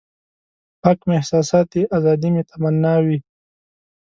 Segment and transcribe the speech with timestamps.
[0.81, 3.17] پاک مې احساسات دي ازادي مې تمنا وي.